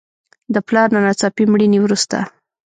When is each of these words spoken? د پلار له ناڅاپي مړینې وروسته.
د 0.53 0.55
پلار 0.67 0.87
له 0.95 0.99
ناڅاپي 1.05 1.43
مړینې 1.51 1.79
وروسته. 1.81 2.17